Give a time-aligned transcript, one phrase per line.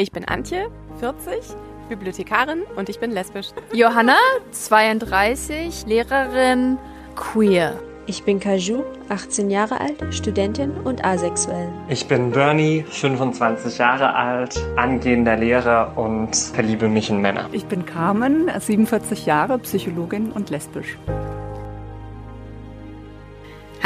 [0.00, 0.70] Ich bin Antje,
[1.00, 1.56] 40,
[1.88, 3.48] Bibliothekarin und ich bin lesbisch.
[3.72, 4.14] Johanna,
[4.52, 6.78] 32, Lehrerin,
[7.16, 7.74] queer.
[8.06, 11.68] Ich bin Kaju, 18 Jahre alt, Studentin und asexuell.
[11.88, 17.48] Ich bin Bernie, 25 Jahre alt, angehender Lehrer und verliebe mich in Männer.
[17.50, 20.96] Ich bin Carmen, 47 Jahre, Psychologin und lesbisch.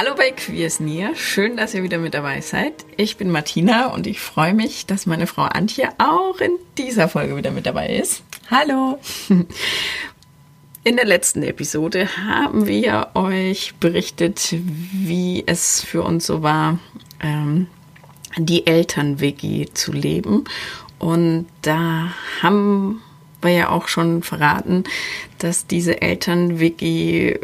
[0.04, 2.72] Hallo bei Queers Near, schön, dass ihr wieder mit dabei seid.
[2.96, 7.36] Ich bin Martina und ich freue mich, dass meine Frau Antje auch in dieser Folge
[7.36, 8.24] wieder mit dabei ist.
[8.50, 8.98] Hallo!
[10.82, 14.57] In der letzten Episode haben wir euch berichtet,
[14.93, 16.80] wie es für uns so war,
[17.21, 17.68] ähm,
[18.36, 20.46] die Eltern-WG zu leben.
[20.98, 22.12] Und da
[22.43, 23.00] haben
[23.40, 24.82] wir ja auch schon verraten,
[25.38, 27.38] dass diese Eltern-WG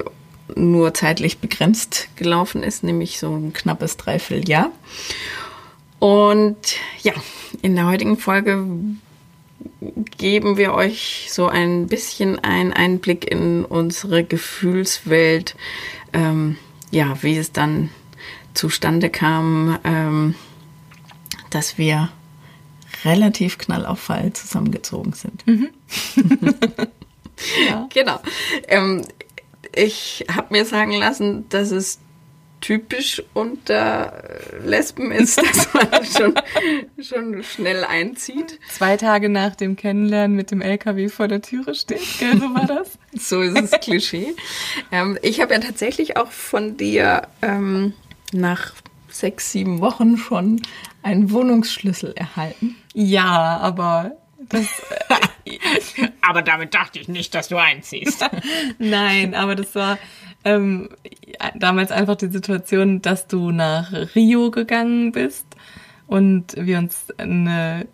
[0.54, 4.70] nur zeitlich begrenzt gelaufen ist, nämlich so ein knappes Dreivierteljahr.
[5.98, 7.12] Und ja,
[7.62, 8.64] in der heutigen Folge
[10.16, 15.56] geben wir euch so ein bisschen einen Einblick in unsere Gefühlswelt,
[16.12, 16.56] ähm,
[16.90, 17.90] ja, wie es dann
[18.54, 20.34] zustande kam, ähm,
[21.50, 22.10] dass wir
[23.04, 25.46] relativ knall auf Fall zusammengezogen sind.
[25.46, 25.68] Mhm.
[27.68, 27.88] ja.
[27.92, 28.20] Genau.
[28.66, 29.02] Ähm,
[29.74, 32.00] ich habe mir sagen lassen, dass es
[32.60, 34.22] typisch unter
[34.64, 36.34] Lesben ist, dass man schon,
[37.00, 38.58] schon schnell einzieht.
[38.70, 42.66] Zwei Tage nach dem Kennenlernen mit dem LKW vor der Türe steht, gell, so war
[42.66, 42.98] das?
[43.28, 44.34] so ist es Klischee.
[44.90, 47.92] Ähm, ich habe ja tatsächlich auch von dir ähm,
[48.32, 48.72] nach
[49.08, 50.62] sechs, sieben Wochen schon
[51.02, 52.76] einen Wohnungsschlüssel erhalten.
[52.94, 54.16] Ja, aber
[54.48, 54.66] das,
[55.44, 58.24] äh, aber damit dachte ich nicht, dass du einziehst.
[58.78, 59.98] Nein, aber das war
[60.44, 60.88] ähm,
[61.54, 65.46] damals einfach die Situation, dass du nach Rio gegangen bist
[66.06, 67.86] und wir uns eine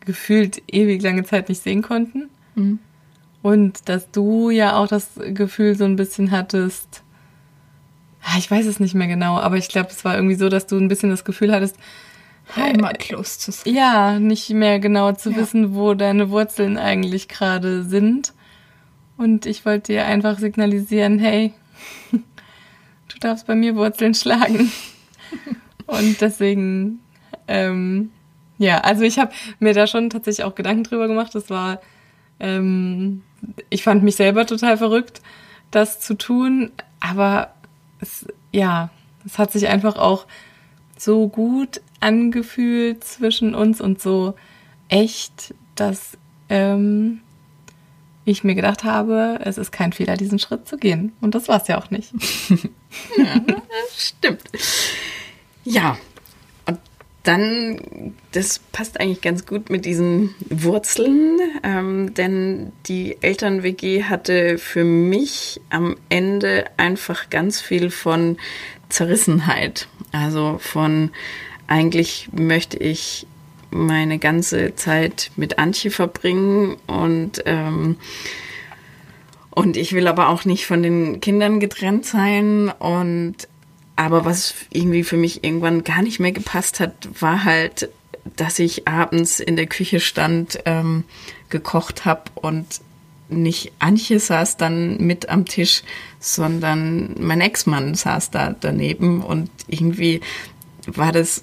[0.00, 2.30] gefühlt ewig lange Zeit nicht sehen konnten.
[2.54, 2.78] Mhm.
[3.42, 7.02] Und dass du ja auch das Gefühl so ein bisschen hattest,
[8.22, 10.66] ah, ich weiß es nicht mehr genau, aber ich glaube, es war irgendwie so, dass
[10.66, 11.76] du ein bisschen das Gefühl hattest,
[12.56, 13.74] heimatlos zu sein.
[13.74, 15.36] Ja, nicht mehr genau zu ja.
[15.36, 18.32] wissen, wo deine Wurzeln eigentlich gerade sind.
[19.16, 21.52] Und ich wollte dir einfach signalisieren, hey,
[22.12, 24.70] du darfst bei mir Wurzeln schlagen.
[25.86, 27.00] Und deswegen,
[27.48, 28.10] ähm,
[28.58, 31.34] ja, also ich habe mir da schon tatsächlich auch Gedanken drüber gemacht.
[31.34, 31.80] Das war,
[32.38, 33.22] ähm,
[33.70, 35.20] ich fand mich selber total verrückt,
[35.70, 36.70] das zu tun.
[37.00, 37.54] Aber
[38.00, 38.90] es, ja,
[39.24, 40.26] es hat sich einfach auch
[40.96, 44.34] so gut angefühlt zwischen uns und so
[44.88, 46.16] echt, dass
[46.48, 47.20] ähm,
[48.24, 51.12] ich mir gedacht habe, es ist kein Fehler, diesen Schritt zu gehen.
[51.20, 52.12] Und das war es ja auch nicht.
[53.16, 53.40] ja,
[53.96, 54.42] stimmt.
[55.64, 55.98] Ja,
[56.66, 56.78] und
[57.22, 64.84] dann, das passt eigentlich ganz gut mit diesen Wurzeln, ähm, denn die Eltern-WG hatte für
[64.84, 68.36] mich am Ende einfach ganz viel von
[68.88, 69.88] Zerrissenheit.
[70.12, 71.10] Also von
[71.68, 73.26] eigentlich möchte ich
[73.70, 77.96] meine ganze Zeit mit Antje verbringen und ähm,
[79.50, 83.36] und ich will aber auch nicht von den Kindern getrennt sein und
[83.96, 87.90] aber was irgendwie für mich irgendwann gar nicht mehr gepasst hat, war halt,
[88.36, 91.04] dass ich abends in der Küche stand, ähm,
[91.48, 92.80] gekocht habe und
[93.28, 95.82] nicht Antje saß dann mit am Tisch,
[96.20, 100.20] sondern mein Ex-Mann saß da daneben und irgendwie
[100.86, 101.42] war das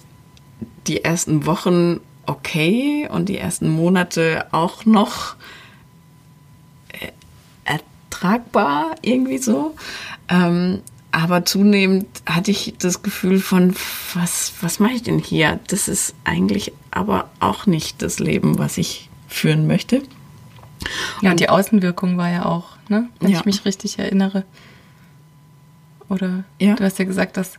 [0.87, 5.35] die ersten Wochen okay und die ersten Monate auch noch
[6.93, 7.11] äh,
[7.63, 9.75] ertragbar irgendwie so.
[10.29, 10.81] Ähm,
[11.11, 13.73] aber zunehmend hatte ich das Gefühl von,
[14.13, 15.59] was, was mache ich denn hier?
[15.67, 20.01] Das ist eigentlich aber auch nicht das Leben, was ich führen möchte.
[21.21, 23.09] Ja, und die Außenwirkung war ja auch, ne?
[23.19, 23.39] wenn ja.
[23.39, 24.43] ich mich richtig erinnere.
[26.09, 26.75] Oder ja.
[26.75, 27.53] du hast ja gesagt, dass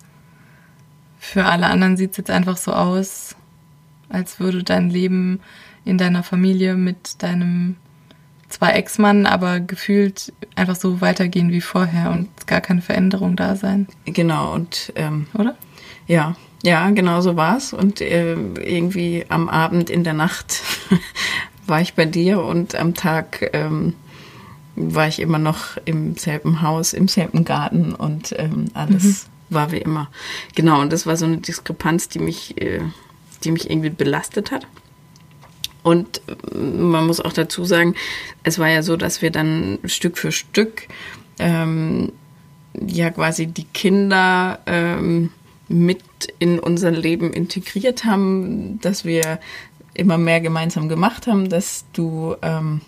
[1.27, 3.35] für alle anderen sieht es jetzt einfach so aus,
[4.09, 5.41] als würde dein Leben
[5.85, 7.77] in deiner Familie mit deinem
[8.49, 13.89] zwar Ex-Mann, aber gefühlt einfach so weitergehen wie vorher und gar keine Veränderung da sein.
[14.05, 15.57] Genau, und ähm, oder?
[16.07, 17.73] Ja, ja, genau so war es.
[17.73, 20.63] Und äh, irgendwie am Abend in der Nacht
[21.67, 23.95] war ich bei dir und am Tag ähm,
[24.77, 29.05] war ich immer noch im selben Haus, im selben Garten und ähm, alles.
[29.05, 30.11] Mhm war wie immer.
[30.55, 32.81] Genau, und das war so eine Diskrepanz, die mich, äh,
[33.45, 34.67] die mich irgendwie belastet hat.
[35.83, 37.95] Und äh, man muss auch dazu sagen,
[38.43, 40.89] es war ja so, dass wir dann Stück für Stück
[41.39, 42.13] ähm,
[42.87, 45.31] ja quasi die Kinder ähm,
[45.69, 46.03] mit
[46.39, 49.41] in unser Leben integriert haben, dass wir
[49.95, 52.81] immer mehr gemeinsam gemacht haben, dass du, ähm,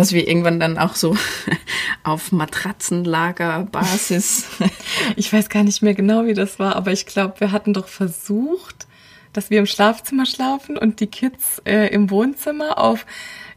[0.00, 1.16] dass wir irgendwann dann auch so
[2.02, 4.46] auf Matratzenlagerbasis.
[5.16, 7.88] ich weiß gar nicht mehr genau, wie das war, aber ich glaube, wir hatten doch
[7.88, 8.86] versucht,
[9.32, 13.06] dass wir im Schlafzimmer schlafen und die Kids äh, im Wohnzimmer auf.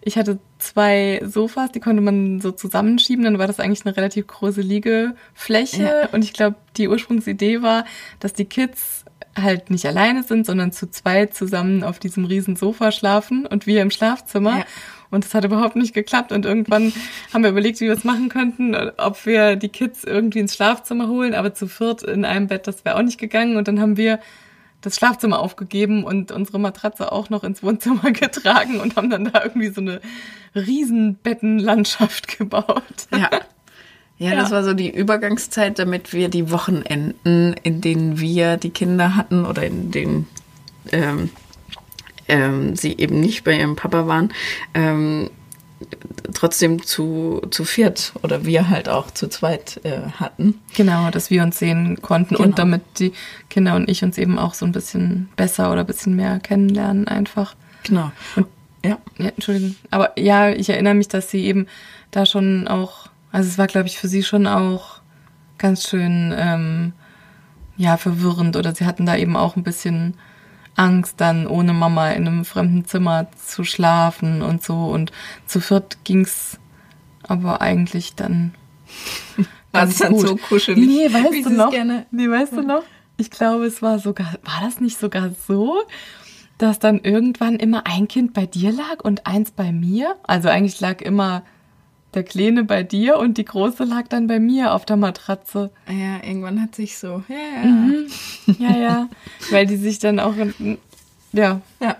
[0.01, 4.28] Ich hatte zwei Sofas, die konnte man so zusammenschieben, dann war das eigentlich eine relativ
[4.28, 5.84] große Liegefläche.
[5.84, 6.10] Ja.
[6.10, 7.86] Und ich glaube, die Ursprungsidee war,
[8.19, 9.06] dass die Kids
[9.42, 13.81] halt nicht alleine sind, sondern zu zweit zusammen auf diesem riesen Sofa schlafen und wir
[13.81, 14.60] im Schlafzimmer.
[14.60, 14.66] Ja.
[15.13, 16.31] Und das hat überhaupt nicht geklappt.
[16.31, 16.92] Und irgendwann
[17.33, 21.07] haben wir überlegt, wie wir es machen könnten, ob wir die Kids irgendwie ins Schlafzimmer
[21.07, 23.57] holen, aber zu viert in einem Bett, das wäre auch nicht gegangen.
[23.57, 24.19] Und dann haben wir
[24.81, 29.44] das Schlafzimmer aufgegeben und unsere Matratze auch noch ins Wohnzimmer getragen und haben dann da
[29.44, 30.01] irgendwie so eine
[30.56, 33.07] Riesenbettenlandschaft gebaut.
[33.12, 33.30] Ja.
[34.19, 38.69] Ja, ja, das war so die Übergangszeit, damit wir die Wochenenden, in denen wir die
[38.69, 40.27] Kinder hatten oder in denen
[40.92, 41.31] ähm,
[42.28, 44.34] ähm, sie eben nicht bei ihrem Papa waren,
[44.74, 45.30] ähm,
[46.34, 50.60] trotzdem zu, zu viert oder wir halt auch zu zweit äh, hatten.
[50.75, 52.48] Genau, dass wir uns sehen konnten genau.
[52.48, 53.14] und damit die
[53.50, 57.08] Kinder und ich uns eben auch so ein bisschen besser oder ein bisschen mehr kennenlernen
[57.08, 57.56] einfach.
[57.84, 58.12] Genau.
[58.36, 58.48] Und,
[58.86, 58.98] ja.
[59.18, 59.30] ja.
[59.30, 59.75] Entschuldigung.
[59.92, 61.68] Aber ja, ich erinnere mich, dass sie eben
[62.12, 65.02] da schon auch, also es war, glaube ich, für sie schon auch
[65.58, 66.94] ganz schön ähm,
[67.78, 70.16] ja, verwirrend oder sie hatten da eben auch ein bisschen
[70.75, 74.86] Angst, dann ohne Mama in einem fremden Zimmer zu schlafen und so.
[74.86, 75.12] Und
[75.46, 76.60] zu viert ging's
[77.24, 78.54] aber eigentlich dann.
[79.72, 80.86] War es dann so kuschelig?
[80.86, 81.72] Nee, weißt du noch?
[81.72, 82.06] Gerne.
[82.12, 82.84] Nee, weißt du noch?
[83.18, 85.81] Ich glaube, es war sogar, war das nicht sogar so,
[86.58, 90.16] dass dann irgendwann immer ein Kind bei dir lag und eins bei mir?
[90.24, 91.44] Also eigentlich lag immer
[92.13, 95.71] der Kleine bei dir und die Große lag dann bei mir auf der Matratze.
[95.88, 97.65] Ja, irgendwann hat sich so, ja, ja.
[97.65, 98.07] Mhm.
[98.60, 99.10] Ja, ja.
[99.51, 100.36] Weil die sich dann auch,
[101.33, 101.62] ja.
[101.80, 101.98] Ja.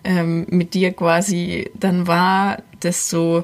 [0.03, 3.43] ähm, mit dir quasi dann war, desto,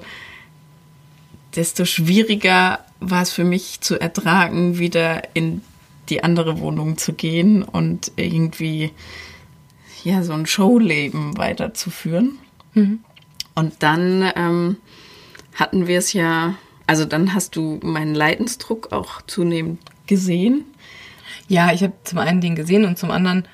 [1.56, 5.62] desto schwieriger war es für mich zu ertragen, wieder in
[6.10, 8.92] die andere Wohnung zu gehen und irgendwie
[10.04, 12.38] ja so ein Showleben weiterzuführen.
[12.74, 13.00] Mhm.
[13.56, 14.78] Und dann ähm,
[15.56, 20.66] hatten wir es ja, also dann hast du meinen Leidensdruck auch zunehmend gesehen.
[21.48, 23.48] Ja, ich habe zum einen den gesehen und zum anderen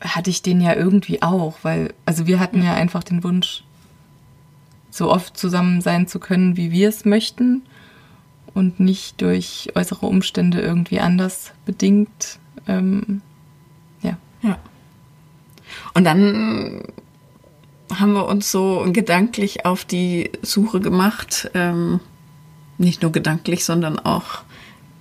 [0.00, 3.64] hatte ich den ja irgendwie auch, weil, also wir hatten ja einfach den Wunsch,
[4.90, 7.62] so oft zusammen sein zu können, wie wir es möchten
[8.54, 12.38] und nicht durch äußere Umstände irgendwie anders bedingt.
[12.66, 13.20] Ähm,
[14.02, 14.16] ja.
[14.42, 14.58] Ja.
[15.94, 16.82] Und dann
[17.94, 21.50] haben wir uns so gedanklich auf die Suche gemacht.
[21.54, 22.00] Ähm,
[22.78, 24.42] nicht nur gedanklich, sondern auch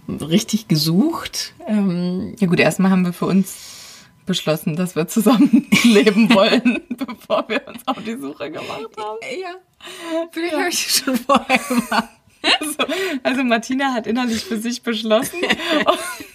[0.08, 1.53] richtig gesucht.
[1.67, 3.77] Ähm, ja gut, erstmal haben wir für uns
[4.25, 9.17] beschlossen, dass wir zusammen leben wollen, bevor wir uns auf die Suche gemacht haben.
[9.41, 9.56] Ja,
[10.32, 10.60] vielleicht ja.
[10.60, 12.10] habe ich schon vorher gemacht.
[12.60, 15.39] Also, also, Martina hat innerlich für sich beschlossen.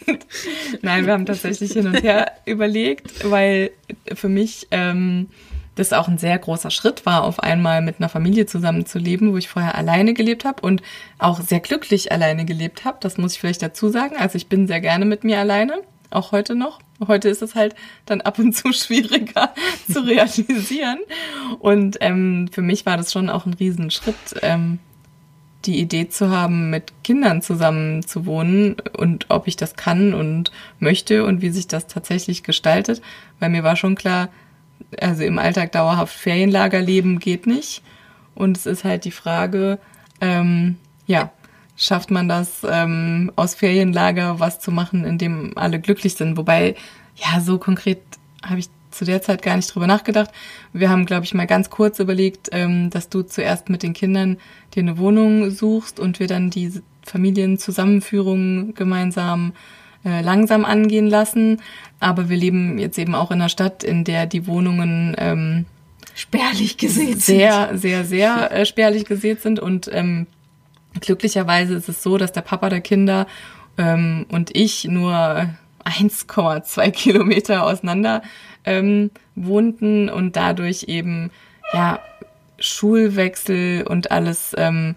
[0.83, 3.71] nein, wir haben tatsächlich hin und her überlegt, weil
[4.13, 5.29] für mich ähm,
[5.75, 9.49] das auch ein sehr großer Schritt war, auf einmal mit einer Familie zusammenzuleben, wo ich
[9.49, 10.83] vorher alleine gelebt habe und
[11.19, 12.99] auch sehr glücklich alleine gelebt habe.
[13.01, 14.17] Das muss ich vielleicht dazu sagen.
[14.19, 16.81] Also ich bin sehr gerne mit mir alleine, auch heute noch.
[17.07, 17.75] Heute ist es halt
[18.05, 19.55] dann ab und zu schwieriger
[19.91, 20.99] zu realisieren.
[21.59, 24.79] Und ähm, für mich war das schon auch ein Riesenschritt, ähm,
[25.65, 30.51] die Idee zu haben, mit Kindern zusammen zu wohnen und ob ich das kann und
[30.81, 33.01] möchte und wie sich das tatsächlich gestaltet.
[33.39, 34.29] Weil mir war schon klar,
[35.01, 37.83] also im Alltag dauerhaft Ferienlager leben geht nicht.
[38.35, 39.79] Und es ist halt die Frage,
[40.21, 41.31] ähm, ja,
[41.77, 46.37] schafft man das, ähm, aus Ferienlager was zu machen, in dem alle glücklich sind?
[46.37, 46.75] Wobei,
[47.17, 48.01] ja, so konkret
[48.43, 50.31] habe ich zu der Zeit gar nicht drüber nachgedacht.
[50.73, 54.39] Wir haben, glaube ich, mal ganz kurz überlegt, ähm, dass du zuerst mit den Kindern
[54.75, 56.73] dir eine Wohnung suchst und wir dann die
[57.05, 59.53] Familienzusammenführung gemeinsam
[60.05, 61.61] äh, langsam angehen lassen.
[62.01, 65.67] Aber wir leben jetzt eben auch in einer Stadt, in der die Wohnungen ähm,
[66.15, 67.79] spärlich gesät sehr, sind.
[67.79, 69.61] sehr, sehr, sehr äh, spärlich gesät sind.
[69.61, 70.27] Und ähm,
[71.01, 73.27] glücklicherweise ist es so, dass der Papa der Kinder
[73.79, 75.49] ähm, und ich nur
[75.85, 78.23] 1,2 Kilometer auseinander
[78.65, 81.31] ähm, wohnten und dadurch eben
[81.73, 81.99] ja
[82.59, 84.95] Schulwechsel und alles ähm,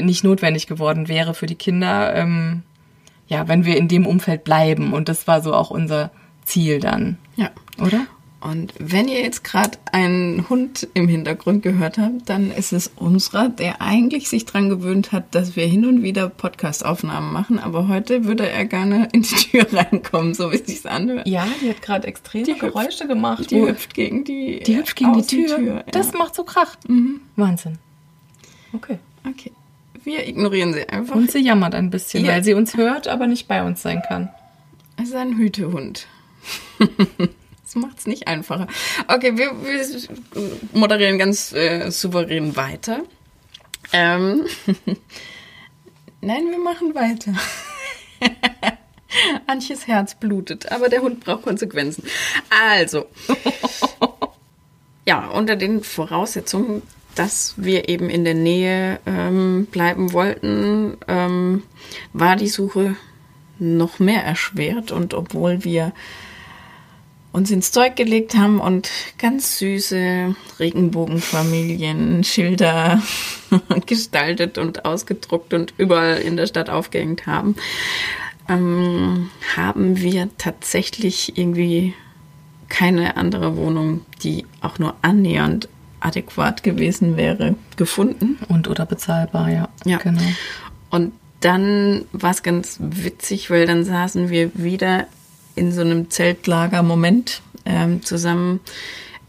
[0.00, 2.14] nicht notwendig geworden wäre für die Kinder.
[2.14, 2.62] Ähm,
[3.28, 6.10] ja, wenn wir in dem Umfeld bleiben und das war so auch unser
[6.44, 7.18] Ziel dann.
[7.36, 7.50] Ja.
[7.80, 8.06] Oder?
[8.44, 13.48] Und wenn ihr jetzt gerade einen Hund im Hintergrund gehört habt, dann ist es unserer,
[13.48, 17.58] der eigentlich sich dran gewöhnt hat, dass wir hin und wieder Podcast-Aufnahmen machen.
[17.58, 21.26] Aber heute würde er gerne in die Tür reinkommen, so wie es sich anhört.
[21.26, 23.50] Ja, die hat gerade extreme die Geräusche gemacht.
[23.50, 25.56] Die hüpft gegen die, die hüpft gegen die Tür.
[25.56, 25.84] Tür.
[25.90, 26.18] Das ja.
[26.18, 26.76] macht so Krach.
[26.86, 27.22] Mhm.
[27.36, 27.78] Wahnsinn.
[28.74, 28.98] Okay.
[29.26, 29.52] Okay.
[30.04, 31.16] Wir ignorieren sie einfach.
[31.16, 32.32] Und sie jammert ein bisschen, ja.
[32.32, 34.28] weil sie uns hört, aber nicht bei uns sein kann.
[35.00, 36.06] Es ist ein Hütehund.
[37.64, 38.68] Das macht es nicht einfacher.
[39.08, 39.84] Okay, wir, wir
[40.74, 43.00] moderieren ganz äh, souverän weiter.
[43.92, 44.44] Ähm.
[46.20, 47.32] Nein, wir machen weiter.
[49.46, 52.04] Antjes Herz blutet, aber der Hund braucht Konsequenzen.
[52.50, 53.06] Also,
[55.06, 56.82] ja, unter den Voraussetzungen,
[57.14, 61.62] dass wir eben in der Nähe ähm, bleiben wollten, ähm,
[62.12, 62.96] war die Suche
[63.58, 64.92] noch mehr erschwert.
[64.92, 65.92] Und obwohl wir
[67.32, 73.02] uns ins Zeug gelegt haben und ganz süße Regenbogenfamilien, Schilder
[73.86, 77.56] gestaltet und ausgedruckt und überall in der Stadt aufgehängt haben,
[78.48, 81.94] ähm, haben wir tatsächlich irgendwie
[82.68, 85.68] keine andere Wohnung, die auch nur annähernd
[86.04, 88.38] adäquat gewesen wäre, gefunden.
[88.48, 89.68] Und oder bezahlbar, ja.
[89.84, 90.22] Ja, genau.
[90.90, 95.06] Und dann war es ganz witzig, weil dann saßen wir wieder
[95.56, 98.60] in so einem Zeltlager-Moment ähm, zusammen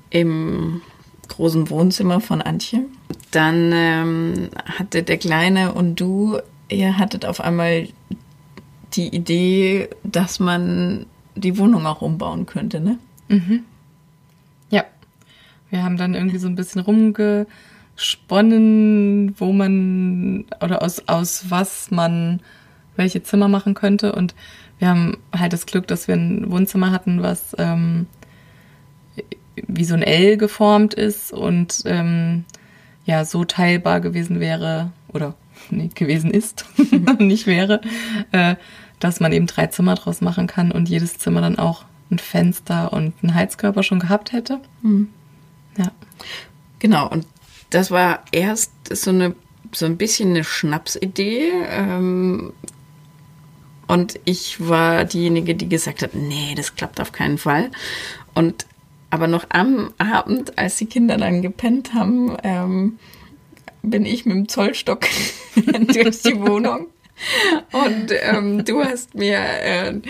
[0.09, 0.81] im
[1.27, 2.81] großen Wohnzimmer von Antje.
[3.31, 6.39] Dann ähm, hatte der Kleine und du,
[6.69, 7.87] ihr hattet auf einmal
[8.93, 11.05] die Idee, dass man
[11.35, 12.97] die Wohnung auch umbauen könnte, ne?
[13.27, 13.63] Mhm.
[15.75, 22.39] Wir haben dann irgendwie so ein bisschen rumgesponnen, wo man oder aus, aus was man
[22.95, 24.13] welche Zimmer machen könnte.
[24.13, 24.35] Und
[24.79, 28.07] wir haben halt das Glück, dass wir ein Wohnzimmer hatten, was ähm,
[29.67, 32.45] wie so ein L geformt ist und ähm,
[33.03, 35.35] ja so teilbar gewesen wäre oder
[35.71, 36.65] nee, gewesen ist,
[37.19, 37.81] nicht wäre,
[38.31, 38.55] äh,
[39.01, 42.93] dass man eben drei Zimmer draus machen kann und jedes Zimmer dann auch ein Fenster
[42.93, 44.61] und einen Heizkörper schon gehabt hätte.
[44.81, 45.09] Mhm.
[45.77, 45.91] Ja.
[46.79, 47.25] Genau, und
[47.69, 49.35] das war erst so eine
[49.71, 52.53] so ein bisschen eine Schnapsidee, ähm,
[53.87, 57.71] und ich war diejenige, die gesagt hat, nee, das klappt auf keinen Fall.
[58.33, 58.65] Und
[59.09, 62.99] aber noch am Abend, als die Kinder dann gepennt haben, ähm,
[63.81, 65.05] bin ich mit dem Zollstock
[65.93, 66.87] durch die Wohnung.
[67.71, 70.01] Und ähm, du hast mir äh,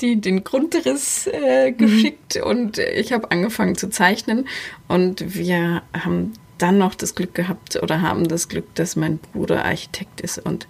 [0.00, 2.42] die, den Grundriss äh, geschickt mhm.
[2.42, 4.48] und ich habe angefangen zu zeichnen.
[4.88, 9.64] Und wir haben dann noch das Glück gehabt oder haben das Glück, dass mein Bruder
[9.64, 10.66] Architekt ist und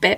[0.00, 0.16] bam,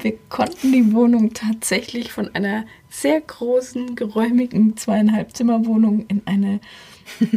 [0.00, 6.60] wir konnten die Wohnung tatsächlich von einer sehr großen, geräumigen zweieinhalb Zimmerwohnung in eine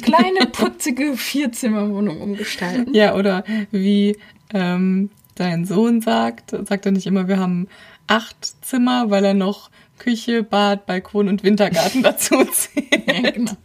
[0.02, 2.94] kleine, putzige Vierzimmerwohnung umgestalten.
[2.94, 4.18] Ja, oder wie
[4.54, 7.68] ähm, dein Sohn sagt, sagt er nicht immer, wir haben
[8.08, 9.70] acht Zimmer, weil er noch
[10.02, 13.08] Küche, Bad, Balkon und Wintergarten dazu zählt.
[13.08, 13.58] Ja, genau.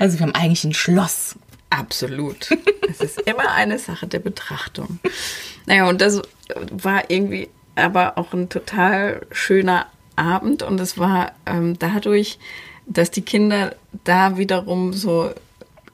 [0.00, 1.36] Also wir haben eigentlich ein Schloss.
[1.70, 2.48] Absolut.
[2.88, 4.98] Es ist immer eine Sache der Betrachtung.
[5.66, 6.22] Naja, und das
[6.70, 9.86] war irgendwie aber auch ein total schöner
[10.16, 12.38] Abend und es war ähm, dadurch,
[12.86, 15.30] dass die Kinder da wiederum so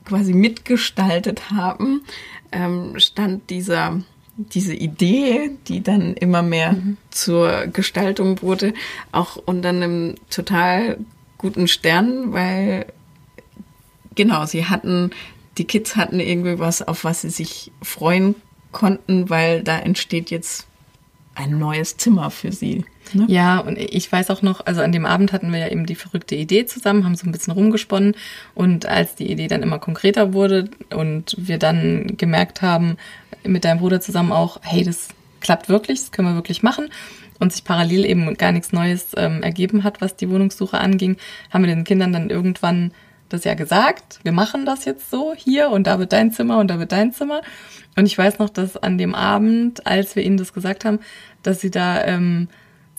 [0.04, 2.04] quasi mitgestaltet haben,
[2.52, 4.00] ähm, stand dieser
[4.36, 6.96] diese Idee, die dann immer mehr mhm.
[7.10, 8.74] zur Gestaltung wurde,
[9.12, 10.98] auch unter einem total
[11.38, 12.86] guten Stern, weil
[14.14, 15.10] genau, sie hatten,
[15.58, 18.34] die Kids hatten irgendwie was, auf was sie sich freuen
[18.72, 20.66] konnten, weil da entsteht jetzt
[21.34, 22.84] ein neues Zimmer für sie.
[23.12, 23.26] Ne?
[23.28, 25.94] Ja, und ich weiß auch noch, also an dem Abend hatten wir ja eben die
[25.94, 28.14] verrückte Idee zusammen, haben so ein bisschen rumgesponnen
[28.54, 32.96] und als die Idee dann immer konkreter wurde und wir dann gemerkt haben,
[33.44, 35.08] mit deinem Bruder zusammen auch, hey, das
[35.40, 36.88] klappt wirklich, das können wir wirklich machen
[37.38, 41.16] und sich parallel eben gar nichts Neues ähm, ergeben hat, was die Wohnungssuche anging,
[41.50, 42.92] haben wir den Kindern dann irgendwann
[43.28, 46.68] das ja gesagt, wir machen das jetzt so hier und da wird dein Zimmer und
[46.68, 47.42] da wird dein Zimmer.
[47.96, 51.00] Und ich weiß noch, dass an dem Abend, als wir ihnen das gesagt haben,
[51.42, 52.48] dass sie da ähm,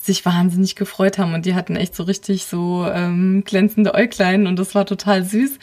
[0.06, 4.58] sich wahnsinnig gefreut haben und die hatten echt so richtig so ähm, glänzende Äuglein und
[4.58, 5.58] das war total süß.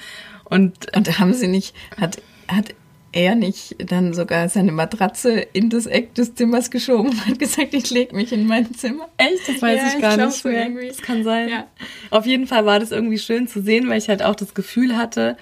[0.45, 2.75] Und, und haben sie nicht, hat, hat
[3.13, 7.73] er nicht dann sogar seine Matratze in das Eck des Zimmers geschoben und hat gesagt,
[7.73, 9.07] ich lege mich in mein Zimmer.
[9.17, 9.47] Echt?
[9.47, 10.67] Das weiß ja, ich gar ich nicht mehr.
[10.71, 11.49] So das kann sein.
[11.49, 11.67] Ja.
[12.09, 14.97] Auf jeden Fall war das irgendwie schön zu sehen, weil ich halt auch das Gefühl
[14.97, 15.37] hatte,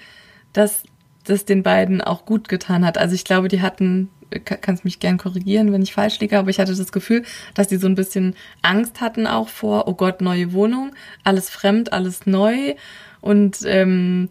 [0.52, 0.84] dass
[1.24, 2.98] das den beiden auch gut getan hat.
[2.98, 6.58] Also ich glaube, die hatten, kannst mich gern korrigieren, wenn ich falsch liege, aber ich
[6.58, 7.24] hatte das Gefühl,
[7.54, 10.92] dass die so ein bisschen Angst hatten auch vor, oh Gott, neue Wohnung,
[11.24, 12.74] alles fremd, alles neu
[13.20, 14.28] und ähm,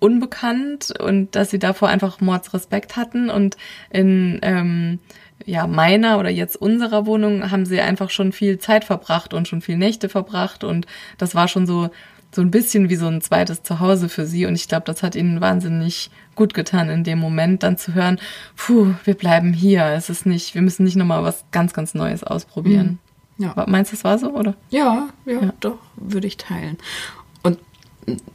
[0.00, 3.56] unbekannt und dass sie davor einfach Mordsrespekt hatten und
[3.90, 4.98] in ähm,
[5.44, 9.60] ja meiner oder jetzt unserer Wohnung haben sie einfach schon viel Zeit verbracht und schon
[9.60, 10.86] viel Nächte verbracht und
[11.18, 11.90] das war schon so
[12.36, 15.16] so ein bisschen wie so ein zweites Zuhause für sie und ich glaube, das hat
[15.16, 18.20] ihnen wahnsinnig gut getan in dem Moment dann zu hören,
[18.56, 22.22] puh, wir bleiben hier, es ist nicht, wir müssen nicht nochmal was ganz ganz Neues
[22.22, 22.98] ausprobieren.
[23.38, 23.44] Mhm.
[23.44, 23.66] Ja.
[23.66, 24.54] Meinst du, es war so, oder?
[24.70, 26.78] Ja, ja, ja, doch, würde ich teilen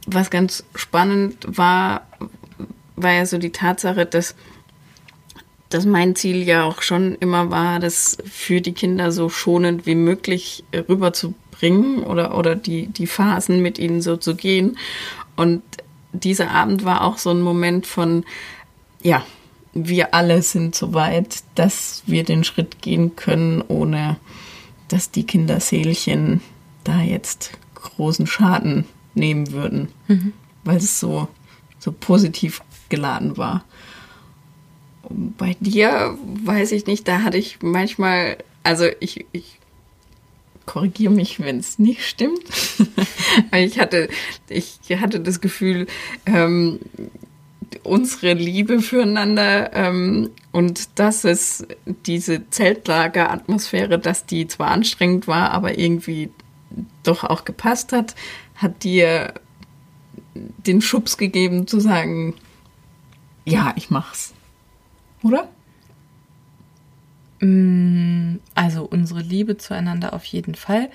[0.06, 2.06] was ganz spannend war,
[2.96, 4.34] war ja so die Tatsache, dass,
[5.68, 9.94] dass mein Ziel ja auch schon immer war, das für die Kinder so schonend wie
[9.94, 10.64] möglich
[11.62, 14.76] rüberzubringen oder, oder die, die Phasen mit ihnen so zu gehen.
[15.36, 15.62] Und
[16.12, 18.24] dieser Abend war auch so ein Moment von,
[19.02, 19.24] ja,
[19.72, 24.16] wir alle sind so weit, dass wir den Schritt gehen können, ohne
[24.88, 26.42] dass die Kinderseelchen
[26.84, 30.34] da jetzt großen Schaden nehmen würden, mhm.
[30.64, 31.28] weil es so,
[31.78, 33.64] so positiv geladen war.
[35.08, 39.58] bei dir weiß ich nicht, da hatte ich manchmal, also ich, ich
[40.66, 42.44] korrigiere mich, wenn es nicht stimmt.
[43.54, 44.08] ich hatte,
[44.48, 45.86] ich hatte das Gefühl,
[46.26, 46.80] ähm,
[47.82, 51.66] unsere Liebe füreinander ähm, und dass es
[52.06, 56.30] diese Zeltlageratmosphäre, dass die zwar anstrengend war, aber irgendwie
[57.02, 58.14] doch auch gepasst hat,
[58.54, 59.34] hat dir
[60.34, 62.34] den Schubs gegeben zu sagen,
[63.44, 64.32] ja, ich mach's.
[65.22, 65.48] Oder?
[67.42, 70.90] Mm, also unsere Liebe zueinander auf jeden Fall.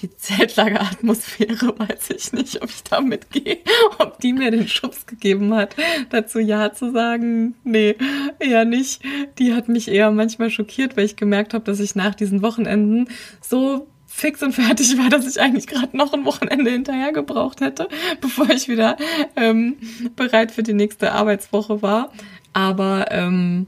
[0.00, 3.58] Die Zeltlageratmosphäre weiß ich nicht, ob ich da mitgehe,
[3.98, 5.76] ob die mir den Schubs gegeben hat,
[6.10, 7.54] dazu Ja zu sagen.
[7.62, 7.94] Nee,
[8.40, 9.02] eher nicht.
[9.38, 13.08] Die hat mich eher manchmal schockiert, weil ich gemerkt habe, dass ich nach diesen Wochenenden
[13.40, 17.86] so fix und fertig war, dass ich eigentlich gerade noch ein Wochenende hinterher gebraucht hätte,
[18.20, 18.96] bevor ich wieder
[19.36, 19.76] ähm,
[20.16, 22.10] bereit für die nächste Arbeitswoche war.
[22.52, 23.66] Aber ähm,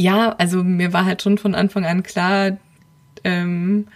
[0.00, 2.56] ja, also mir war halt schon von Anfang an klar,
[3.22, 3.86] ähm,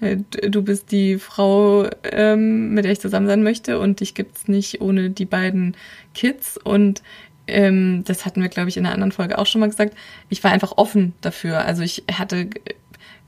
[0.00, 4.80] du bist die Frau, ähm, mit der ich zusammen sein möchte und dich gibt's nicht
[4.80, 5.76] ohne die beiden
[6.14, 7.02] Kids und
[7.46, 9.94] ähm, das hatten wir, glaube ich, in einer anderen Folge auch schon mal gesagt.
[10.28, 11.64] Ich war einfach offen dafür.
[11.64, 12.50] Also ich hatte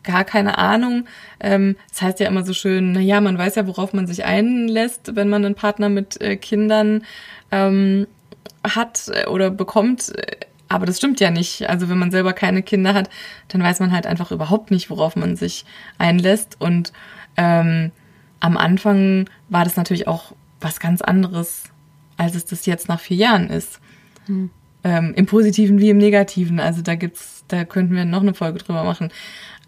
[0.03, 1.07] gar keine Ahnung.
[1.38, 4.25] Ähm, das heißt ja immer so schön, na ja, man weiß ja, worauf man sich
[4.25, 7.05] einlässt, wenn man einen Partner mit äh, Kindern
[7.53, 8.09] ähm,
[8.64, 10.12] hat äh, oder bekommt.
[10.75, 11.71] Aber das stimmt ja nicht.
[11.71, 13.09] Also wenn man selber keine Kinder hat,
[13.47, 15.65] dann weiß man halt einfach überhaupt nicht, worauf man sich
[15.99, 16.57] einlässt.
[16.59, 16.93] Und
[17.37, 17.93] ähm,
[18.41, 21.63] am Anfang war das natürlich auch was ganz anderes,
[22.17, 23.79] als es das jetzt nach vier Jahren ist.
[24.27, 24.51] Hm.
[24.83, 26.59] Ähm, Im Positiven wie im Negativen.
[26.59, 29.13] Also da gibt's, da könnten wir noch eine Folge drüber machen.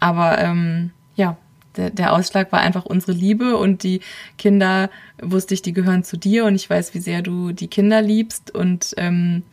[0.01, 1.37] Aber ähm, ja,
[1.77, 4.01] der, der Ausschlag war einfach unsere Liebe und die
[4.37, 4.89] Kinder,
[5.21, 8.53] wusste ich, die gehören zu dir und ich weiß, wie sehr du die Kinder liebst
[8.53, 9.43] und ähm,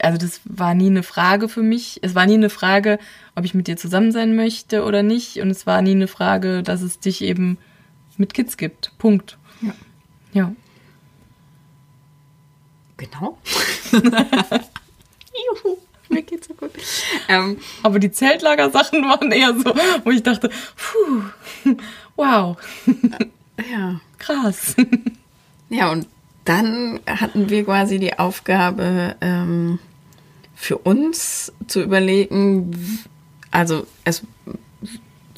[0.00, 1.98] also das war nie eine Frage für mich.
[2.02, 2.98] Es war nie eine Frage,
[3.34, 5.38] ob ich mit dir zusammen sein möchte oder nicht.
[5.38, 7.58] Und es war nie eine Frage, dass es dich eben
[8.16, 8.92] mit Kids gibt.
[8.98, 9.38] Punkt.
[9.62, 9.74] Ja.
[10.32, 10.52] Ja.
[12.96, 13.38] Genau.
[13.92, 15.76] Juhu
[16.08, 16.70] mir geht's so gut.
[17.28, 21.74] Ähm, aber die Zeltlagersachen waren eher so, wo ich dachte, puh,
[22.16, 22.56] wow.
[23.70, 24.00] Ja.
[24.18, 24.74] Krass.
[25.68, 26.06] Ja, und
[26.48, 29.78] dann hatten wir quasi die Aufgabe, ähm,
[30.54, 32.70] für uns zu überlegen,
[33.50, 34.22] also es,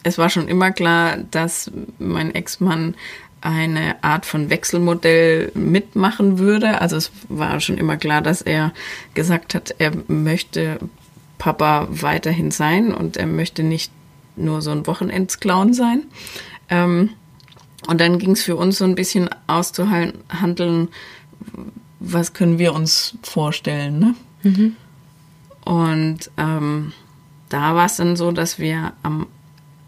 [0.04, 2.94] es war schon immer klar, dass mein Ex-Mann
[3.40, 6.80] eine Art von Wechselmodell mitmachen würde.
[6.80, 8.72] Also es war schon immer klar, dass er
[9.14, 10.78] gesagt hat, er möchte
[11.38, 13.92] Papa weiterhin sein und er möchte nicht
[14.36, 16.04] nur so ein Wochenendsclown sein.
[16.68, 17.10] Ähm,
[17.88, 20.88] und dann ging es für uns so ein bisschen auszuhandeln,
[22.00, 23.98] was können wir uns vorstellen.
[23.98, 24.14] Ne?
[24.42, 24.76] Mhm.
[25.64, 26.92] Und ähm,
[27.48, 29.26] da war es dann so, dass wir am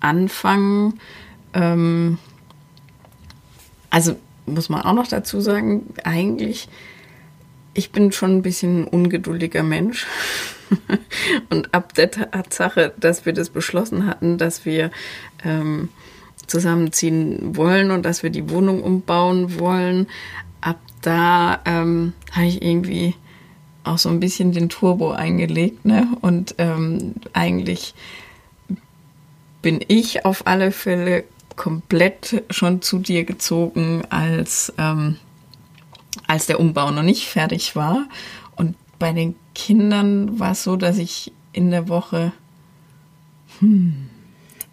[0.00, 0.94] Anfang,
[1.52, 2.16] ähm,
[3.90, 6.70] also muss man auch noch dazu sagen, eigentlich,
[7.74, 10.06] ich bin schon ein bisschen ein ungeduldiger Mensch.
[11.50, 14.90] Und ab der Tatsache, dass wir das beschlossen hatten, dass wir
[15.44, 15.90] ähm,
[16.50, 20.08] zusammenziehen wollen und dass wir die Wohnung umbauen wollen,
[20.60, 23.14] ab da ähm, habe ich irgendwie
[23.84, 25.84] auch so ein bisschen den Turbo eingelegt.
[25.84, 26.06] Ne?
[26.20, 27.94] Und ähm, eigentlich
[29.62, 31.24] bin ich auf alle Fälle
[31.56, 35.16] komplett schon zu dir gezogen, als, ähm,
[36.26, 38.08] als der Umbau noch nicht fertig war.
[38.56, 42.32] Und bei den Kindern war es so, dass ich in der Woche.
[43.60, 44.09] Hm,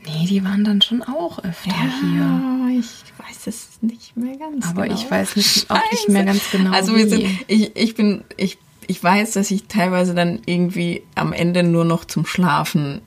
[0.08, 2.80] Nee, die waren dann schon auch öfter ja, hier.
[2.80, 4.96] Ich weiß es nicht mehr ganz Aber genau.
[4.96, 6.72] ich weiß nicht, auch nicht mehr ganz genau.
[6.72, 11.34] Also wir sind, ich, ich bin, ich, ich weiß, dass ich teilweise dann irgendwie am
[11.34, 13.02] Ende nur noch zum Schlafen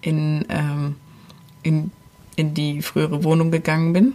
[0.00, 0.96] in, ähm,
[1.62, 1.90] in,
[2.36, 4.14] in die frühere Wohnung gegangen bin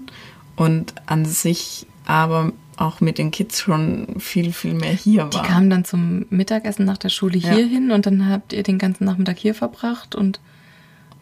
[0.55, 5.29] und an sich aber auch mit den Kids schon viel, viel mehr hier war.
[5.29, 7.67] Die kamen dann zum Mittagessen nach der Schule hier ja.
[7.67, 10.39] hin und dann habt ihr den ganzen Nachmittag hier verbracht und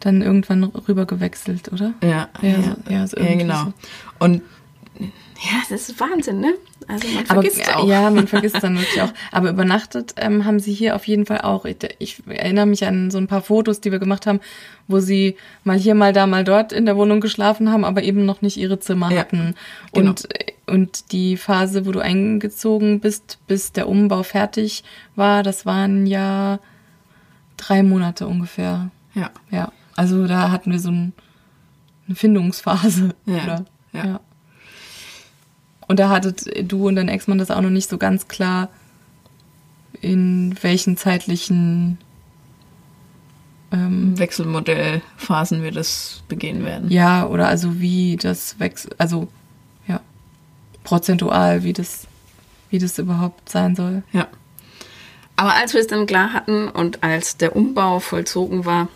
[0.04, 1.94] dann irgendwann rüber gewechselt, oder?
[2.02, 3.72] Ja, ja, ja, so, ja, so ja genau.
[4.18, 4.42] Und
[4.98, 6.54] ja, das ist Wahnsinn, ne?
[6.86, 7.88] Also man vergisst Aber, auch.
[7.88, 9.12] Ja, man vergisst dann wirklich auch.
[9.32, 11.64] Aber übernachtet ähm, haben sie hier auf jeden Fall auch.
[11.64, 14.40] Ich, ich, erinnere mich an so ein paar Fotos, die wir gemacht haben,
[14.86, 18.24] wo sie mal hier, mal da, mal dort in der Wohnung geschlafen haben, aber eben
[18.24, 19.54] noch nicht ihre Zimmer ja, hatten.
[19.92, 20.10] Genau.
[20.10, 20.28] Und,
[20.66, 24.84] und die Phase, wo du eingezogen bist, bis der Umbau fertig
[25.16, 26.60] war, das waren ja
[27.56, 28.90] drei Monate ungefähr.
[29.14, 29.30] Ja.
[29.50, 29.72] Ja.
[29.96, 31.12] Also da hatten wir so ein,
[32.06, 33.14] eine Findungsphase.
[33.26, 33.64] Ja, oder?
[33.92, 34.06] ja.
[34.06, 34.20] ja.
[35.88, 38.68] Und da hattet du und dein Ex-Mann das auch noch nicht so ganz klar,
[40.00, 41.98] in welchen zeitlichen
[43.72, 46.90] ähm, Wechselmodellphasen wir das begehen werden.
[46.90, 49.28] Ja, oder also wie das wechselt, also
[49.86, 50.00] ja,
[50.84, 52.06] prozentual, wie das,
[52.70, 54.02] wie das überhaupt sein soll.
[54.12, 54.28] Ja.
[55.36, 58.88] Aber als wir es dann klar hatten und als der Umbau vollzogen war,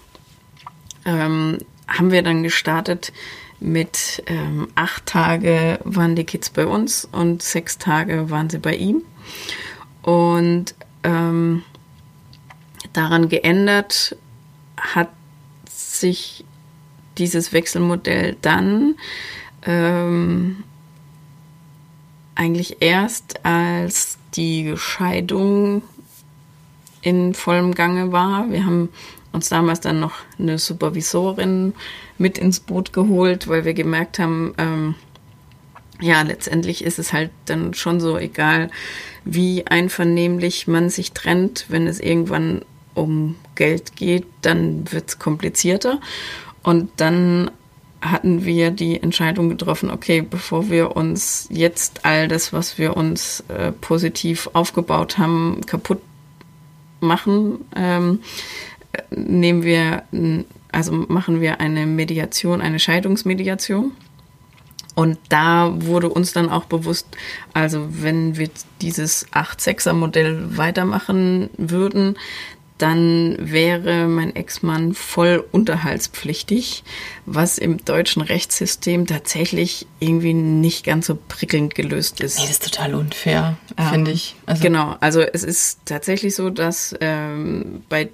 [1.07, 3.13] ähm, haben wir dann gestartet
[3.59, 8.77] mit ähm, acht Tage waren die Kids bei uns und sechs Tage waren sie bei
[8.77, 9.03] ihm.
[10.03, 11.63] Und ähm,
[12.93, 14.17] daran geändert
[14.77, 15.09] hat
[15.69, 16.45] sich
[17.17, 18.97] dieses Wechselmodell dann
[19.63, 20.65] ähm,
[22.35, 25.83] eigentlich erst, als die Scheidung
[27.01, 28.51] in vollem Gange war.
[28.51, 28.91] Wir haben
[29.37, 31.75] uns damals dann noch eine Supervisorin
[32.19, 34.95] mit ins Boot geholt, weil wir gemerkt haben, ähm,
[36.01, 38.71] ja, letztendlich ist es halt dann schon so egal,
[39.25, 42.63] wie einvernehmlich man sich trennt, wenn es irgendwann
[42.95, 46.01] um Geld geht, dann wird es komplizierter.
[46.63, 47.51] Und dann
[48.01, 53.45] hatten wir die Entscheidung getroffen, okay, bevor wir uns jetzt all das, was wir uns
[53.49, 56.01] äh, positiv aufgebaut haben, kaputt
[57.01, 58.21] machen, ähm,
[59.11, 60.03] nehmen wir,
[60.73, 63.93] also machen wir eine Mediation, eine Scheidungsmediation.
[64.95, 67.07] Und da wurde uns dann auch bewusst,
[67.53, 68.49] also wenn wir
[68.81, 72.17] dieses 8-6er-Modell weitermachen würden,
[72.79, 76.85] dann wäre mein Ex-Mann voll unterhaltspflichtig,
[77.25, 82.37] was im deutschen Rechtssystem tatsächlich irgendwie nicht ganz so prickelnd gelöst ist.
[82.39, 84.37] Nee, das ist total unfair, ähm, finde ich.
[84.45, 88.11] Also genau, also es ist tatsächlich so, dass ähm, bei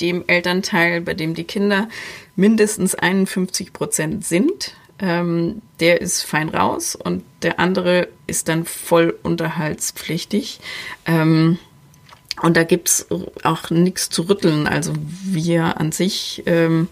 [0.00, 1.88] dem Elternteil, bei dem die Kinder
[2.34, 9.18] mindestens 51 Prozent sind, ähm, der ist fein raus und der andere ist dann voll
[9.22, 10.60] unterhaltspflichtig.
[11.04, 11.58] Ähm,
[12.42, 13.06] und da gibt's
[13.42, 14.66] auch nichts zu rütteln.
[14.66, 14.92] Also
[15.24, 16.88] wir an sich ähm,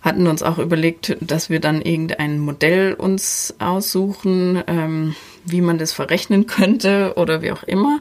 [0.00, 5.92] hatten uns auch überlegt, dass wir dann irgendein Modell uns aussuchen, ähm, wie man das
[5.92, 8.00] verrechnen könnte oder wie auch immer.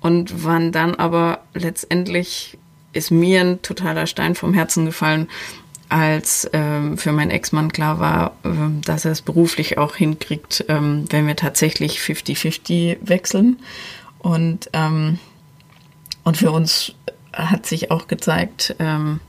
[0.00, 2.58] Und waren dann aber letztendlich
[2.96, 5.28] ist mir ein totaler Stein vom Herzen gefallen,
[5.88, 11.04] als ähm, für meinen Ex-Mann klar war, ähm, dass er es beruflich auch hinkriegt, ähm,
[11.10, 13.58] wenn wir tatsächlich 50-50 wechseln.
[14.18, 15.18] Und, ähm,
[16.24, 16.94] und für uns
[17.32, 19.20] hat sich auch gezeigt, ähm,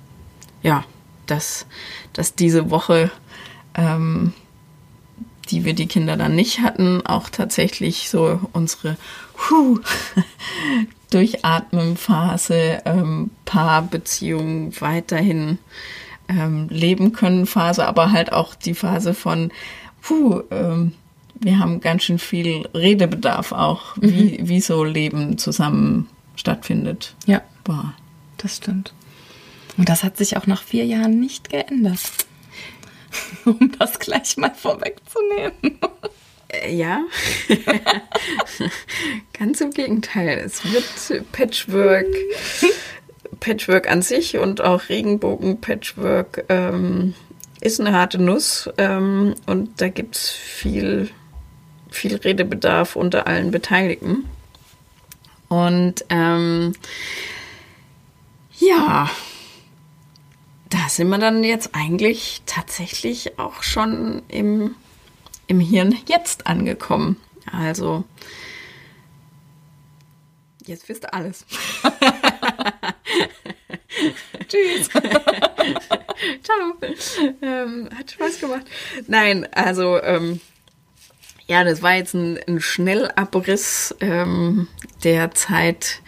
[0.63, 0.83] ja,
[1.27, 1.67] dass,
[2.13, 3.11] dass diese Woche,
[3.75, 4.33] ähm,
[5.49, 8.97] die wir die Kinder dann nicht hatten, auch tatsächlich so unsere,
[9.49, 9.79] huh,
[11.11, 15.57] Durchatmen-Phase, ähm, Paarbeziehung weiterhin
[16.27, 19.51] ähm, leben können Phase, aber halt auch die Phase von,
[20.01, 20.93] puh, ähm,
[21.39, 24.01] wir haben ganz schön viel Redebedarf auch, mhm.
[24.01, 27.15] wie, wie so Leben zusammen stattfindet.
[27.25, 27.41] Ja.
[27.63, 27.93] Boah.
[28.37, 28.93] Das stimmt.
[29.77, 31.99] Und das hat sich auch nach vier Jahren nicht geändert.
[33.45, 35.79] um das gleich mal vorwegzunehmen.
[36.49, 37.03] Äh, ja,
[39.37, 40.41] ganz im Gegenteil.
[40.45, 42.07] Es wird Patchwork,
[43.39, 47.13] Patchwork an sich und auch Regenbogen-Patchwork ähm,
[47.59, 51.09] ist eine harte Nuss ähm, und da gibt es viel,
[51.89, 54.25] viel Redebedarf unter allen Beteiligten.
[55.49, 56.73] Und ähm,
[58.59, 59.09] ja,
[60.69, 64.75] da sind wir dann jetzt eigentlich tatsächlich auch schon im,
[65.47, 67.17] im Hirn jetzt angekommen.
[67.51, 68.03] Also,
[70.65, 71.45] jetzt wisst ihr alles.
[74.47, 74.89] Tschüss.
[76.43, 76.75] Ciao.
[77.41, 78.65] Ähm, hat Spaß gemacht.
[79.07, 80.39] Nein, also, ähm,
[81.47, 84.67] ja, das war jetzt ein, ein Schnellabriss ähm,
[85.03, 86.01] der Zeit,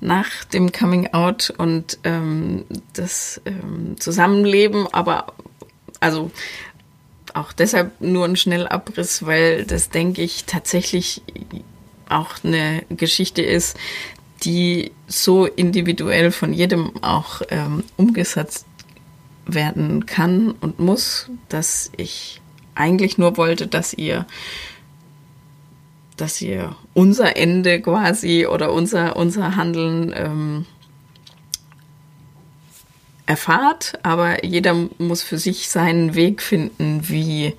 [0.00, 5.32] nach dem Coming Out und ähm, das ähm, Zusammenleben, aber
[6.00, 6.30] also
[7.34, 11.22] auch deshalb nur ein Schnellabriss, weil das, denke ich, tatsächlich
[12.08, 13.76] auch eine Geschichte ist,
[14.42, 18.66] die so individuell von jedem auch ähm, umgesetzt
[19.46, 22.40] werden kann und muss, dass ich
[22.74, 24.26] eigentlich nur wollte, dass ihr
[26.16, 30.66] dass ihr unser Ende quasi oder unser, unser Handeln ähm,
[33.28, 37.54] erfahrt, aber jeder muss für sich seinen Weg finden, wie,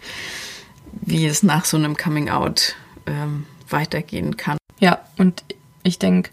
[0.91, 4.57] wie es nach so einem Coming Out ähm, weitergehen kann.
[4.79, 5.43] Ja, und
[5.83, 6.31] ich denke,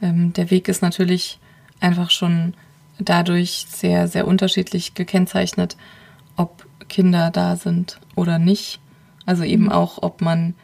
[0.00, 1.40] ähm, der Weg ist natürlich
[1.80, 2.54] einfach schon
[3.00, 5.76] dadurch sehr, sehr unterschiedlich gekennzeichnet,
[6.36, 8.78] ob Kinder da sind oder nicht.
[9.26, 9.72] Also eben mhm.
[9.72, 10.54] auch, ob man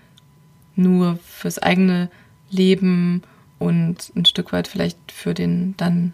[0.76, 2.10] nur fürs eigene
[2.48, 3.22] Leben
[3.58, 6.12] und ein Stück weit vielleicht für den dann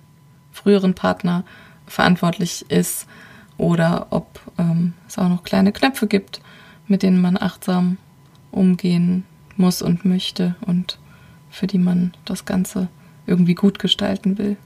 [0.50, 1.44] früheren Partner
[1.90, 3.06] verantwortlich ist
[3.58, 6.40] oder ob ähm, es auch noch kleine Knöpfe gibt,
[6.86, 7.98] mit denen man achtsam
[8.50, 9.24] umgehen
[9.56, 10.98] muss und möchte und
[11.50, 12.88] für die man das Ganze
[13.26, 14.56] irgendwie gut gestalten will.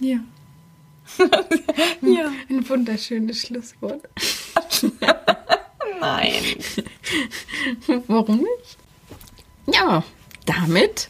[0.00, 0.18] Ja.
[2.02, 2.30] ja.
[2.50, 4.02] Ein wunderschönes Schlusswort.
[6.00, 6.42] Nein.
[8.06, 8.78] Warum nicht?
[9.72, 10.04] Ja,
[10.44, 11.08] damit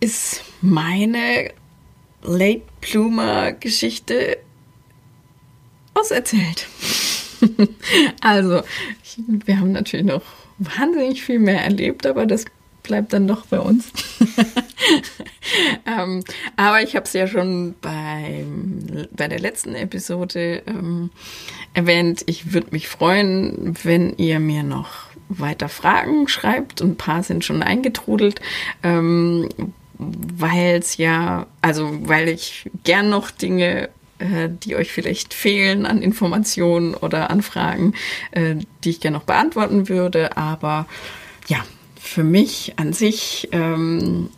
[0.00, 1.52] ist meine
[2.22, 4.38] Late Bloomer Geschichte
[5.94, 6.66] auserzählt.
[8.20, 8.62] also,
[9.16, 10.22] wir haben natürlich noch
[10.58, 12.44] wahnsinnig viel mehr erlebt, aber das
[12.82, 13.92] bleibt dann doch bei uns.
[15.86, 16.22] ähm,
[16.56, 21.10] aber ich habe es ja schon beim, bei der letzten Episode ähm,
[21.74, 22.22] erwähnt.
[22.26, 26.82] Ich würde mich freuen, wenn ihr mir noch weiter Fragen schreibt.
[26.82, 28.40] Ein paar sind schon eingetrudelt.
[28.82, 29.48] Ähm,
[30.36, 33.88] weil es ja, also weil ich gern noch Dinge
[34.22, 37.94] äh, die euch vielleicht fehlen an Informationen oder Anfragen,
[38.30, 40.36] äh, die ich gerne noch beantworten würde.
[40.36, 40.86] Aber
[41.48, 41.58] ja,
[42.00, 44.30] für mich an sich ähm,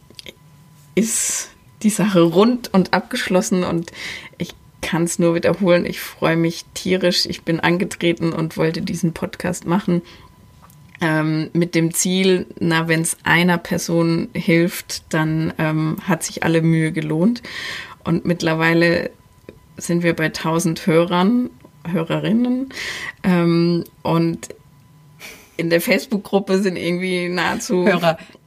[0.94, 1.50] ist
[1.82, 3.92] die Sache rund und abgeschlossen und
[4.38, 5.84] ich kann es nur wiederholen.
[5.84, 7.26] Ich freue mich tierisch.
[7.26, 10.02] Ich bin angetreten und wollte diesen Podcast machen
[11.00, 16.62] ähm, mit dem Ziel, na, wenn es einer Person hilft, dann ähm, hat sich alle
[16.62, 17.42] Mühe gelohnt.
[18.04, 19.10] Und mittlerweile
[19.76, 21.50] sind wir bei 1000 Hörern,
[21.86, 22.68] Hörerinnen.
[23.22, 24.48] Ähm, und
[25.56, 27.84] in der Facebook-Gruppe sind irgendwie nahezu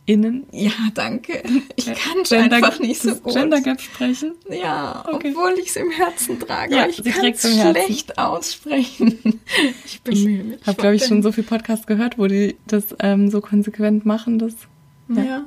[0.08, 0.48] HörerInnen.
[0.52, 1.44] Ja, danke.
[1.76, 3.34] Ich kann Gender, einfach nicht so gut.
[3.34, 4.34] Gender Gap sprechen?
[4.50, 5.34] Ja, okay.
[5.36, 6.76] obwohl ich es im Herzen trage.
[6.76, 9.42] Ja, ich kann es schlecht aussprechen.
[9.86, 10.62] Ich bemühe mich.
[10.62, 14.06] Ich habe, glaube ich, schon so viel Podcasts gehört, wo die das ähm, so konsequent
[14.06, 14.40] machen.
[14.40, 14.54] Dass,
[15.10, 15.24] ja.
[15.24, 15.46] ja.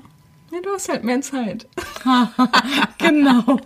[0.52, 1.68] Ja, du hast halt mehr Zeit.
[2.98, 3.60] genau.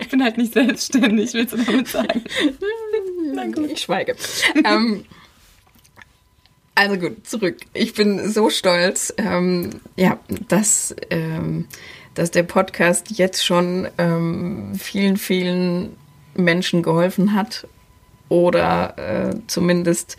[0.00, 2.24] Ich bin halt nicht selbstständig, willst du damit sagen?
[3.34, 3.70] Na gut.
[3.70, 4.16] Ich schweige.
[4.64, 5.04] ähm,
[6.74, 7.58] also gut, zurück.
[7.74, 11.66] Ich bin so stolz, ähm, ja, dass, ähm,
[12.14, 15.96] dass der Podcast jetzt schon ähm, vielen, vielen
[16.34, 17.66] Menschen geholfen hat
[18.28, 20.16] oder äh, zumindest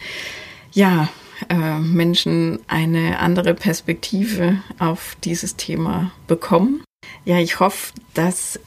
[0.72, 1.10] ja
[1.50, 6.84] äh, Menschen eine andere Perspektive auf dieses Thema bekommen.
[7.26, 8.60] Ja, ich hoffe, dass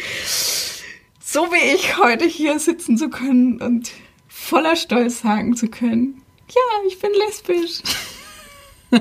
[1.21, 3.93] so wie ich heute hier sitzen zu können und
[4.29, 7.83] voller Stolz sagen zu können, ja, ich bin lesbisch.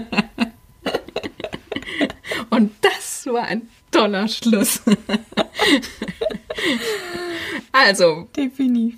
[2.50, 4.82] und das war ein toller Schluss.
[7.72, 8.98] also, definitiv.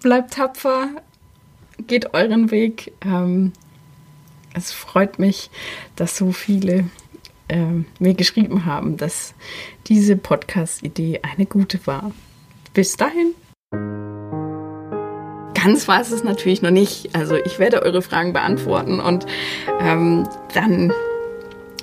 [0.00, 0.88] Bleibt tapfer,
[1.86, 2.92] geht euren Weg.
[3.04, 3.52] Ähm,
[4.54, 5.50] es freut mich,
[5.96, 6.84] dass so viele
[7.48, 9.34] äh, mir geschrieben haben, dass
[9.86, 12.12] diese Podcast-Idee eine gute war.
[12.74, 13.34] Bis dahin.
[15.54, 17.14] Ganz war es natürlich noch nicht.
[17.16, 19.26] Also ich werde eure Fragen beantworten und
[19.80, 20.92] ähm, dann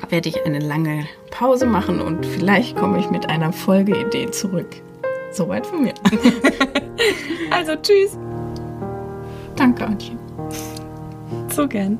[0.09, 4.67] werde ich eine lange Pause machen und vielleicht komme ich mit einer Folgeidee zurück.
[5.31, 5.93] Soweit von mir.
[7.51, 8.17] also tschüss.
[9.55, 10.17] Danke, Antje.
[11.53, 11.97] So gern.